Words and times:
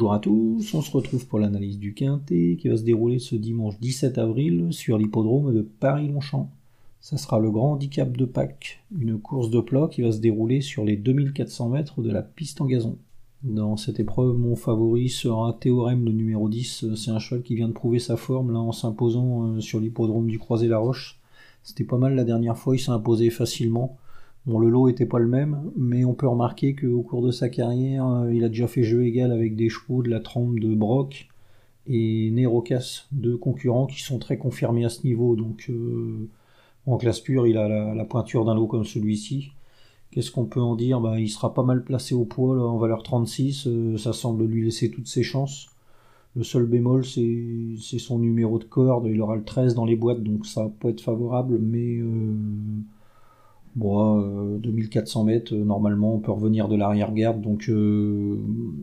Bonjour 0.00 0.14
à 0.14 0.18
tous, 0.18 0.72
on 0.72 0.80
se 0.80 0.90
retrouve 0.92 1.26
pour 1.26 1.38
l'analyse 1.38 1.78
du 1.78 1.92
Quintet 1.92 2.56
qui 2.58 2.68
va 2.68 2.78
se 2.78 2.82
dérouler 2.84 3.18
ce 3.18 3.34
dimanche 3.34 3.78
17 3.80 4.16
avril 4.16 4.68
sur 4.70 4.96
l'hippodrome 4.96 5.54
de 5.54 5.60
Paris-Longchamp. 5.60 6.50
Ça 7.02 7.18
sera 7.18 7.38
le 7.38 7.50
grand 7.50 7.72
handicap 7.72 8.16
de 8.16 8.24
Pâques, 8.24 8.82
une 8.98 9.20
course 9.20 9.50
de 9.50 9.60
plat 9.60 9.88
qui 9.90 10.00
va 10.00 10.10
se 10.10 10.20
dérouler 10.20 10.62
sur 10.62 10.86
les 10.86 10.96
2400 10.96 11.68
mètres 11.68 12.00
de 12.00 12.10
la 12.10 12.22
piste 12.22 12.62
en 12.62 12.64
gazon. 12.64 12.96
Dans 13.42 13.76
cette 13.76 14.00
épreuve, 14.00 14.38
mon 14.38 14.56
favori 14.56 15.10
sera 15.10 15.52
Théorème, 15.60 16.06
le 16.06 16.12
numéro 16.12 16.48
10. 16.48 16.94
C'est 16.94 17.10
un 17.10 17.18
cheval 17.18 17.42
qui 17.42 17.54
vient 17.54 17.68
de 17.68 17.74
prouver 17.74 17.98
sa 17.98 18.16
forme 18.16 18.52
là 18.52 18.58
en 18.58 18.72
s'imposant 18.72 19.48
euh, 19.48 19.60
sur 19.60 19.80
l'hippodrome 19.80 20.28
du 20.28 20.38
Croisé-la-Roche. 20.38 21.20
C'était 21.62 21.84
pas 21.84 21.98
mal 21.98 22.14
la 22.14 22.24
dernière 22.24 22.56
fois, 22.56 22.74
il 22.74 22.78
s'est 22.78 22.90
imposé 22.90 23.28
facilement. 23.28 23.98
Bon, 24.46 24.58
le 24.58 24.70
lot 24.70 24.88
était 24.88 25.06
pas 25.06 25.18
le 25.18 25.28
même, 25.28 25.70
mais 25.76 26.04
on 26.04 26.14
peut 26.14 26.26
remarquer 26.26 26.74
qu'au 26.74 27.02
cours 27.02 27.22
de 27.22 27.30
sa 27.30 27.50
carrière, 27.50 28.06
euh, 28.06 28.34
il 28.34 28.42
a 28.42 28.48
déjà 28.48 28.66
fait 28.66 28.82
jeu 28.82 29.04
égal 29.04 29.32
avec 29.32 29.54
des 29.54 29.68
chevaux 29.68 30.02
de 30.02 30.08
la 30.08 30.20
trempe 30.20 30.58
de 30.58 30.74
Brock 30.74 31.28
et 31.86 32.30
Nerocas, 32.30 33.06
deux 33.12 33.36
concurrents 33.36 33.86
qui 33.86 34.02
sont 34.02 34.18
très 34.18 34.38
confirmés 34.38 34.84
à 34.84 34.88
ce 34.88 35.06
niveau. 35.06 35.36
Donc, 35.36 35.66
euh, 35.70 36.28
en 36.86 36.96
classe 36.96 37.20
pure, 37.20 37.46
il 37.46 37.58
a 37.58 37.68
la, 37.94 38.04
pointure 38.06 38.44
d'un 38.46 38.54
lot 38.54 38.66
comme 38.66 38.84
celui-ci. 38.84 39.52
Qu'est-ce 40.10 40.30
qu'on 40.30 40.46
peut 40.46 40.60
en 40.60 40.74
dire? 40.76 41.00
Bah, 41.00 41.20
Il 41.20 41.28
sera 41.28 41.54
pas 41.54 41.62
mal 41.62 41.84
placé 41.84 42.14
au 42.14 42.24
poids 42.24 42.68
en 42.68 42.78
valeur 42.78 43.02
36, 43.02 43.66
euh, 43.66 43.96
ça 43.98 44.12
semble 44.12 44.44
lui 44.46 44.64
laisser 44.64 44.90
toutes 44.90 45.08
ses 45.08 45.22
chances. 45.22 45.68
Le 46.36 46.44
seul 46.44 46.66
bémol, 46.66 47.04
c'est 47.04 47.98
son 47.98 48.18
numéro 48.18 48.58
de 48.58 48.64
corde, 48.64 49.06
il 49.06 49.20
aura 49.20 49.36
le 49.36 49.44
13 49.44 49.74
dans 49.74 49.84
les 49.84 49.96
boîtes, 49.96 50.22
donc 50.22 50.46
ça 50.46 50.70
peut 50.80 50.88
être 50.88 51.02
favorable, 51.02 51.58
mais... 51.58 52.00
Bon, 53.80 54.58
2400 54.58 55.24
mètres, 55.24 55.54
euh, 55.54 55.64
normalement, 55.64 56.14
on 56.14 56.18
peut 56.18 56.32
revenir 56.32 56.68
de 56.68 56.76
l'arrière-garde, 56.76 57.40
donc 57.40 57.70
euh, 57.70 58.36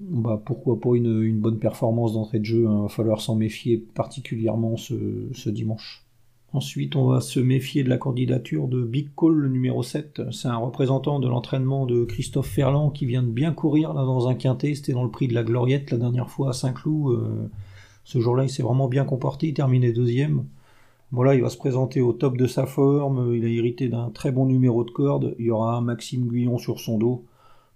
bah, 0.09 0.41
pourquoi 0.43 0.79
pas 0.79 0.95
une, 0.95 1.37
bonne 1.37 1.59
performance 1.59 2.13
d'entrée 2.13 2.39
de 2.39 2.45
jeu. 2.45 2.61
Il 2.61 2.65
hein. 2.65 2.81
va 2.81 2.87
falloir 2.87 3.21
s'en 3.21 3.35
méfier 3.35 3.77
particulièrement 3.77 4.75
ce, 4.75 5.49
dimanche. 5.49 6.03
Ensuite, 6.51 6.95
on 6.95 7.05
va 7.05 7.21
se 7.21 7.39
méfier 7.39 7.83
de 7.83 7.89
la 7.89 7.99
candidature 7.99 8.67
de 8.67 8.81
Big 8.83 9.09
Call, 9.15 9.35
le 9.35 9.49
numéro 9.49 9.83
7. 9.83 10.31
C'est 10.31 10.47
un 10.47 10.57
représentant 10.57 11.19
de 11.19 11.27
l'entraînement 11.27 11.85
de 11.85 12.03
Christophe 12.03 12.47
Ferland 12.47 12.89
qui 12.89 13.05
vient 13.05 13.21
de 13.21 13.29
bien 13.29 13.53
courir 13.53 13.93
dans 13.93 14.27
un 14.27 14.33
quintet. 14.33 14.73
C'était 14.73 14.93
dans 14.93 15.03
le 15.03 15.11
prix 15.11 15.27
de 15.27 15.35
la 15.35 15.43
Gloriette 15.43 15.91
la 15.91 15.97
dernière 15.97 16.31
fois 16.31 16.49
à 16.49 16.53
Saint-Cloud. 16.53 17.11
Euh, 17.13 17.49
ce 18.03 18.19
jour-là, 18.19 18.45
il 18.45 18.49
s'est 18.49 18.63
vraiment 18.63 18.87
bien 18.87 19.05
comporté. 19.05 19.49
Il 19.49 19.53
terminait 19.53 19.91
deuxième. 19.91 20.45
Voilà, 21.11 21.35
il 21.35 21.41
va 21.41 21.49
se 21.49 21.57
présenter 21.57 22.01
au 22.01 22.11
top 22.11 22.37
de 22.37 22.47
sa 22.47 22.65
forme. 22.65 23.33
Il 23.33 23.45
a 23.45 23.47
hérité 23.47 23.87
d'un 23.87 24.09
très 24.09 24.31
bon 24.31 24.45
numéro 24.45 24.83
de 24.83 24.91
corde. 24.91 25.35
Il 25.39 25.45
y 25.45 25.51
aura 25.51 25.79
Maxime 25.79 26.27
Guyon 26.27 26.57
sur 26.57 26.79
son 26.79 26.97
dos. 26.97 27.25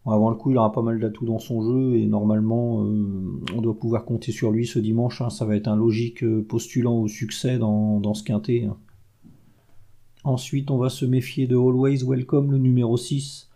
Avant 0.06 0.30
le 0.30 0.36
coup, 0.36 0.52
il 0.52 0.58
aura 0.58 0.72
pas 0.72 0.82
mal 0.82 1.00
d'atouts 1.00 1.26
dans 1.26 1.40
son 1.40 1.62
jeu 1.62 1.96
et 1.96 2.08
normalement, 2.08 2.84
euh, 2.84 3.40
on 3.56 3.62
doit 3.62 3.78
pouvoir 3.78 4.04
compter 4.04 4.32
sur 4.32 4.52
lui 4.52 4.66
ce 4.66 4.80
dimanche. 4.80 5.22
Hein. 5.22 5.30
Ça 5.30 5.46
va 5.46 5.56
être 5.56 5.68
un 5.68 5.76
logique 5.76 6.24
euh, 6.24 6.44
postulant 6.44 6.98
au 6.98 7.08
succès 7.08 7.58
dans, 7.60 8.14
ce 8.14 8.24
quintet. 8.24 8.66
Hein. 8.66 8.78
Ensuite, 10.24 10.72
on 10.72 10.78
va 10.78 10.90
se 10.90 11.06
méfier 11.06 11.48
de 11.48 11.56
Always 11.56 12.04
Welcome, 12.04 12.52
le 12.52 12.58
numéro 12.58 12.98
6. 12.98 13.50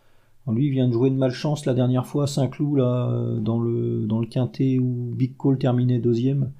lui, 0.47 0.67
il 0.67 0.71
vient 0.71 0.87
de 0.87 0.93
jouer 0.93 1.09
de 1.09 1.15
malchance 1.15 1.65
la 1.65 1.73
dernière 1.73 2.05
fois 2.05 2.23
à 2.23 2.27
Saint-Cloud, 2.27 2.77
là, 2.77 3.39
dans 3.39 3.59
le, 3.59 4.05
dans 4.05 4.19
le 4.19 4.27
quintet 4.27 4.77
où 4.79 5.11
Big 5.15 5.35
Call 5.37 5.57
terminait 5.57 5.99
deuxième. 5.99 6.51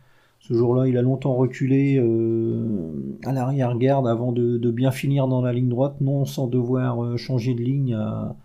Ce 0.47 0.53
jour-là, 0.53 0.87
il 0.87 0.95
a 0.95 1.01
longtemps 1.01 1.33
reculé 1.33 1.97
euh, 1.97 3.17
à 3.23 3.33
l'arrière-garde 3.33 4.07
avant 4.07 4.31
de, 4.31 4.69
bien 4.69 4.91
finir 4.91 5.27
dans 5.27 5.41
la 5.41 5.51
ligne 5.51 5.69
droite, 5.69 5.95
non 6.01 6.25
sans 6.25 6.45
devoir 6.45 7.03
euh, 7.03 7.17
changer 7.17 7.55
de 7.55 7.61
ligne 7.61 7.95
à, 7.95 8.35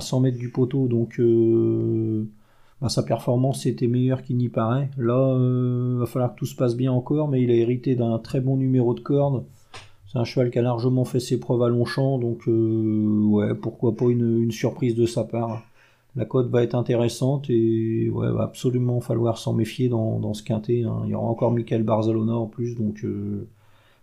100 0.00 0.20
mètres 0.20 0.38
du 0.38 0.50
poteau. 0.50 0.86
Donc 0.86 1.18
euh, 1.18 2.28
bah, 2.80 2.88
sa 2.88 3.02
performance 3.02 3.66
était 3.66 3.88
meilleure 3.88 4.22
qu'il 4.22 4.36
n'y 4.36 4.48
paraît. 4.48 4.88
Là, 4.98 5.36
il 5.36 5.98
va 5.98 6.06
falloir 6.06 6.32
que 6.32 6.38
tout 6.38 6.46
se 6.46 6.54
passe 6.54 6.76
bien 6.76 6.92
encore, 6.92 7.26
mais 7.26 7.42
il 7.42 7.50
a 7.50 7.54
hérité 7.54 7.96
d'un 7.96 8.20
très 8.20 8.40
bon 8.40 8.56
numéro 8.56 8.94
de 8.94 9.00
corde. 9.00 9.42
C'est 10.06 10.18
un 10.18 10.24
cheval 10.24 10.52
qui 10.52 10.60
a 10.60 10.62
largement 10.62 11.04
fait 11.04 11.18
ses 11.18 11.40
preuves 11.40 11.62
à 11.62 11.68
Longchamp, 11.68 12.18
donc 12.18 12.48
pourquoi 13.60 13.96
pas 13.96 14.06
une 14.06 14.52
surprise 14.52 14.94
de 14.94 15.06
sa 15.06 15.24
part 15.24 15.64
la 16.18 16.24
cote 16.24 16.50
va 16.50 16.64
être 16.64 16.74
intéressante 16.74 17.48
et 17.48 18.10
ouais, 18.10 18.28
va 18.32 18.42
absolument 18.42 19.00
falloir 19.00 19.38
s'en 19.38 19.52
méfier 19.52 19.88
dans, 19.88 20.34
ce 20.34 20.42
quintet. 20.42 20.82
Hein. 20.82 21.02
Il 21.04 21.10
y 21.10 21.14
aura 21.14 21.28
encore 21.28 21.52
Michael 21.52 21.84
Barzalona 21.84 22.34
en 22.34 22.46
plus, 22.46 22.74
donc 22.74 23.04
euh, 23.04 23.46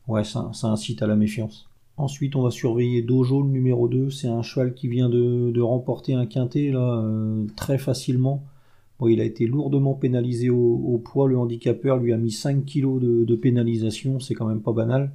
ouais, 0.07 0.23
ça, 0.23 0.49
incite 0.63 1.01
à 1.01 1.07
la 1.07 1.17
méfiance. 1.17 1.67
Ensuite, 1.97 2.37
on 2.37 2.41
va 2.41 2.51
surveiller 2.51 3.01
Dojo, 3.01 3.41
le 3.41 3.49
numéro 3.49 3.89
2. 3.89 4.11
C'est 4.11 4.29
un 4.29 4.43
cheval 4.43 4.73
qui 4.73 4.87
vient 4.87 5.09
de, 5.09 5.59
remporter 5.59 6.13
un 6.13 6.25
quintet 6.25 6.71
euh, 6.73 7.45
très 7.57 7.77
facilement. 7.77 8.43
Bon, 8.97 9.09
il 9.09 9.19
a 9.19 9.25
été 9.25 9.45
lourdement 9.45 9.93
pénalisé 9.93 10.49
au, 10.49 11.01
poids. 11.03 11.27
Le 11.27 11.37
handicapeur 11.37 11.97
lui 11.97 12.13
a 12.13 12.17
mis 12.17 12.31
5 12.31 12.65
kg 12.65 12.97
de 13.01 13.35
pénalisation, 13.35 14.21
c'est 14.21 14.35
quand 14.35 14.47
même 14.47 14.61
pas 14.61 14.71
banal. 14.71 15.11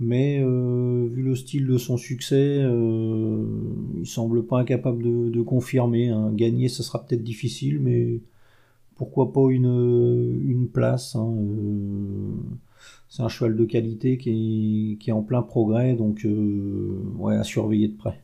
Mais 0.00 0.40
euh, 0.42 1.06
vu 1.08 1.22
le 1.22 1.36
style 1.36 1.66
de 1.66 1.78
son 1.78 1.96
succès, 1.96 2.58
euh, 2.62 3.44
il 4.00 4.06
semble 4.06 4.44
pas 4.44 4.58
incapable 4.58 5.30
de, 5.30 5.42
confirmer. 5.42 6.08
Hein. 6.08 6.32
Gagner, 6.32 6.68
ça 6.68 6.82
sera 6.82 7.04
peut-être 7.04 7.22
difficile, 7.22 7.78
mais 7.80 8.20
pourquoi 8.96 9.32
pas 9.32 9.50
une, 9.50 10.68
place. 10.72 11.14
Hein, 11.14 11.32
euh. 11.38 12.32
c'est 13.08 13.22
un 13.22 13.28
cheval 13.28 13.56
de 13.56 13.64
qualité 13.64 14.18
qui 14.18 14.98
est, 15.06 15.12
en 15.12 15.22
plein 15.22 15.42
progrès, 15.42 15.94
donc 15.94 16.26
ouais, 17.18 17.36
à 17.36 17.44
surveiller 17.44 17.88
de 17.88 17.96
près. 17.96 18.20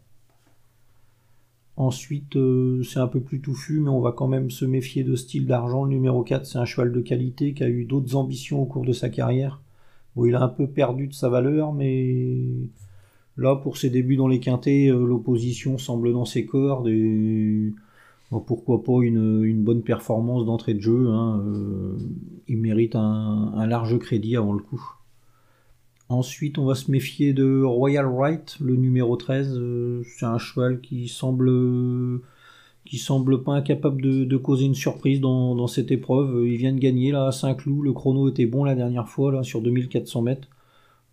Ensuite, 1.76 2.36
c'est 2.84 2.98
un 2.98 3.06
peu 3.06 3.20
plus 3.20 3.40
touffu, 3.40 3.80
mais 3.80 3.88
on 3.90 4.00
va 4.00 4.12
quand 4.12 4.28
même 4.28 4.50
se 4.50 4.64
méfier 4.64 5.04
de 5.04 5.16
style 5.16 5.46
d'argent. 5.46 5.84
Le 5.84 5.90
numéro 5.90 6.22
4, 6.24 6.44
c'est 6.44 6.58
un 6.58 6.64
cheval 6.64 6.92
de 6.92 7.00
qualité 7.00 7.54
qui 7.54 7.62
a 7.62 7.68
eu 7.70 7.84
d'autres 7.84 8.16
ambitions 8.16 8.60
au 8.60 8.66
cours 8.66 8.84
de 8.84 8.92
sa 8.92 9.08
carrière 9.08 9.60
il 10.16 10.34
a 10.34 10.42
un 10.42 10.48
peu 10.48 10.66
perdu 10.66 11.06
de 11.08 11.14
sa 11.14 11.28
valeur, 11.28 11.72
mais 11.72 12.46
là, 13.36 13.56
pour 13.56 13.76
ses 13.76 13.90
débuts 13.90 14.16
dans 14.16 14.28
les 14.28 14.40
quintés, 14.40 14.88
euh, 14.88 15.04
l'opposition 15.04 15.78
semble 15.78 16.12
dans 16.12 16.24
ses 16.24 16.46
cordes 16.46 16.88
et 16.88 17.72
pourquoi 18.38 18.84
pas 18.84 19.02
une, 19.02 19.64
bonne 19.64 19.82
performance 19.82 20.44
d'entrée 20.44 20.74
de 20.74 20.80
jeu. 20.80 21.08
Hein, 21.08 21.42
euh, 21.44 21.98
il 22.46 22.58
mérite 22.58 22.94
un, 22.94 23.66
large 23.66 23.98
crédit 23.98 24.36
avant 24.36 24.52
le 24.52 24.60
coup. 24.60 24.82
Ensuite, 26.08 26.58
on 26.58 26.64
va 26.64 26.74
se 26.74 26.90
méfier 26.90 27.32
de 27.32 27.62
Royal 27.62 28.06
Right, 28.06 28.56
le 28.60 28.76
numéro 28.76 29.16
13. 29.16 29.56
Euh, 29.56 30.02
c'est 30.04 30.26
un 30.26 30.38
cheval 30.38 30.80
qui 30.80 31.08
semble 31.08 31.48
qui 32.90 32.98
semble 32.98 33.44
pas 33.44 33.52
incapable 33.52 34.02
de, 34.02 34.36
causer 34.36 34.64
une 34.64 34.74
surprise 34.74 35.20
dans, 35.20 35.66
cette 35.68 35.92
épreuve. 35.92 36.44
Il 36.44 36.56
vient 36.56 36.72
de 36.72 36.80
gagner 36.80 37.12
là 37.12 37.28
à 37.28 37.32
Saint-Cloud, 37.32 37.84
le 37.84 37.92
chrono 37.92 38.28
était 38.28 38.46
bon 38.46 38.64
la 38.64 38.74
dernière 38.74 39.08
fois 39.08 39.30
là 39.30 39.44
sur 39.44 39.62
2400 39.62 40.22
mètres. 40.22 40.48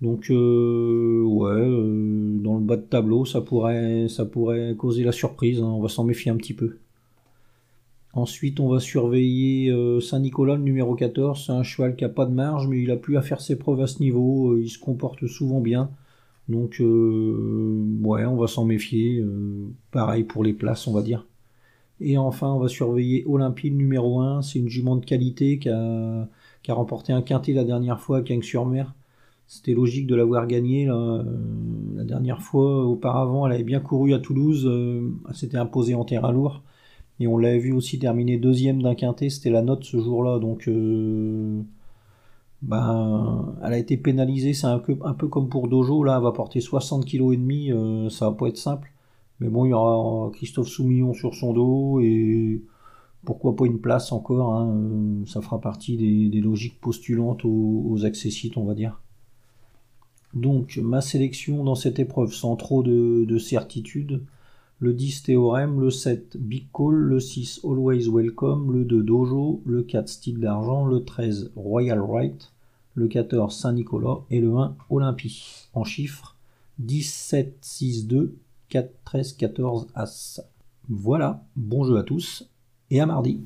Donc 0.01 0.31
euh, 0.31 1.21
ouais, 1.21 1.51
euh, 1.51 2.35
dans 2.39 2.55
le 2.55 2.63
bas 2.63 2.77
de 2.77 2.81
tableau, 2.81 3.25
ça 3.25 3.41
pourrait, 3.41 4.07
ça 4.07 4.25
pourrait 4.25 4.73
causer 4.75 5.03
la 5.03 5.11
surprise. 5.11 5.61
Hein. 5.61 5.67
On 5.67 5.79
va 5.79 5.88
s'en 5.88 6.03
méfier 6.03 6.31
un 6.31 6.38
petit 6.38 6.55
peu. 6.55 6.77
Ensuite, 8.13 8.59
on 8.59 8.69
va 8.69 8.79
surveiller 8.79 9.69
euh, 9.69 9.99
Saint-Nicolas, 9.99 10.55
le 10.55 10.63
numéro 10.63 10.95
14. 10.95 11.45
C'est 11.45 11.51
un 11.51 11.61
cheval 11.61 11.95
qui 11.95 12.05
a 12.05 12.09
pas 12.09 12.25
de 12.25 12.33
marge, 12.33 12.67
mais 12.67 12.81
il 12.81 12.89
a 12.89 12.97
plus 12.97 13.17
à 13.17 13.21
faire 13.21 13.39
ses 13.39 13.55
preuves 13.55 13.81
à 13.81 13.88
ce 13.88 13.99
niveau. 13.99 14.57
il 14.57 14.69
se 14.69 14.79
comporte 14.79 15.27
souvent 15.27 15.61
bien. 15.61 15.91
Donc 16.49 16.77
ouais, 16.79 18.25
on 18.25 18.35
va 18.35 18.47
s'en 18.47 18.65
méfier. 18.65 19.23
pareil 19.91 20.23
pour 20.23 20.44
les 20.44 20.53
places, 20.53 20.88
on 20.88 20.94
va 20.94 21.03
dire. 21.03 21.27
Et 21.99 22.17
enfin, 22.17 22.51
on 22.53 22.59
va 22.59 22.67
surveiller 22.67 23.23
Olympie, 23.27 23.71
numéro 23.71 24.21
1. 24.21 24.41
C'est 24.41 24.59
une 24.59 24.69
jument 24.69 24.95
de 24.95 25.05
qualité 25.05 25.59
qui 25.59 25.69
a, 25.69 26.27
remporté 26.69 27.13
un 27.13 27.21
quintet 27.21 27.53
la 27.53 27.63
dernière 27.63 27.99
fois 27.99 28.17
à 28.17 28.21
Cagnes-sur-Mer. 28.21 28.93
C'était 29.47 29.73
logique 29.73 30.07
de 30.07 30.15
l'avoir 30.15 30.45
gagné. 30.47 30.85
La 30.85 32.03
dernière 32.03 32.41
fois, 32.41 32.85
auparavant, 32.85 33.47
elle 33.47 33.53
avait 33.53 33.63
bien 33.63 33.79
couru 33.79 34.13
à 34.13 34.19
Toulouse. 34.19 34.65
Euh, 34.67 35.09
elle 35.29 35.35
s'était 35.35 35.57
imposée 35.57 35.95
en 35.95 36.03
terrain 36.03 36.31
lourd. 36.31 36.61
Et 37.19 37.27
on 37.27 37.38
l'avait 37.38 37.59
vu 37.59 37.71
aussi 37.71 37.97
terminer 37.97 38.38
deuxième 38.38 38.81
d'un 38.81 38.95
quintet. 38.95 39.29
C'était 39.29 39.50
la 39.50 39.61
note 39.61 39.83
ce 39.85 39.97
jour-là. 39.97 40.39
Donc, 40.39 40.67
euh, 40.67 41.61
ben, 42.61 43.55
elle 43.63 43.73
a 43.73 43.77
été 43.77 43.97
pénalisée. 43.97 44.53
C'est 44.53 44.67
un 44.67 44.79
peu, 44.79 45.27
comme 45.27 45.50
pour 45.50 45.67
Dojo. 45.69 46.03
Là, 46.03 46.17
elle 46.17 46.23
va 46.23 46.31
porter 46.33 46.59
60 46.59 47.05
kg 47.05 47.33
et 47.33 47.38
demi. 47.38 47.71
Euh, 47.71 48.09
ça 48.09 48.29
va 48.29 48.35
pas 48.35 48.47
être 48.50 48.57
simple. 48.57 48.91
Mais 49.39 49.50
bon, 49.50 49.66
il 49.66 49.69
y 49.69 49.74
aura 49.74 50.31
Christophe 50.31 50.68
Soumillon 50.68 51.13
sur 51.13 51.36
son 51.36 51.54
dos 51.54 52.00
et 52.00 52.62
pourquoi 53.24 53.56
pas 53.56 53.66
une 53.66 53.80
place 53.80 54.12
encore. 54.12 54.56
Hein, 54.56 54.69
euh, 54.69 55.25
ça 55.25 55.42
fera 55.42 55.60
partie 55.60 55.98
des, 56.30 56.42
logiques 56.42 56.80
postulantes 56.80 57.44
aux, 57.44 58.06
accessites, 58.06 58.57
on 58.57 58.66
va 58.66 58.74
dire. 58.74 59.01
Donc, 60.34 60.80
ma 60.81 61.01
sélection 61.01 61.63
dans 61.63 61.75
cette 61.75 62.00
épreuve 62.00 62.34
sans 62.34 62.56
trop 62.56 62.84
de, 62.84 63.38
certitude. 63.38 64.24
Le 64.80 64.94
10 64.94 65.24
Théorème, 65.24 65.81
le 65.81 65.89
7 65.89 66.38
Big 66.38 66.68
Call, 66.72 66.94
le 66.94 67.19
6 67.19 67.62
Always 67.63 68.07
Welcome, 68.10 68.72
le 68.72 68.86
2 68.86 69.01
Dojo, 69.01 69.62
le 69.66 69.81
4 69.81 70.07
Style 70.07 70.39
d'Argent, 70.39 70.86
le 70.86 71.04
13 71.04 71.51
Royal 71.56 72.00
Right, 72.00 72.54
le 72.94 73.07
14 73.07 73.56
Saint-Nicolas 73.56 74.19
et 74.30 74.39
le 74.39 74.56
1 74.56 74.75
Olympie. 74.92 75.68
En 75.74 75.84
chiffres 75.84 76.36
17, 76.78 77.57
6, 77.60 78.06
2 78.06 78.36
4, 78.69 78.91
13, 79.05 79.33
14, 79.33 79.87
As. 79.95 80.41
Voilà, 80.89 81.43
bon 81.55 81.83
jeu 81.83 81.97
à 81.97 82.03
tous 82.03 82.49
et 82.89 83.01
à 83.01 83.05
mardi. 83.05 83.41